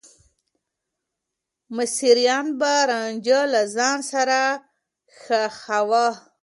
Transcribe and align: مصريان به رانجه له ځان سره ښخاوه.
مصريان 1.75 2.45
به 2.59 2.73
رانجه 2.89 3.41
له 3.53 3.61
ځان 3.75 3.97
سره 4.11 4.39
ښخاوه. 5.19 6.07